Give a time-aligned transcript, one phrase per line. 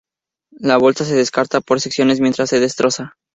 [0.59, 3.17] La bolsa se descarta por secciones mientras se destroza.